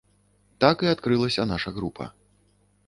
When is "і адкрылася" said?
0.87-1.47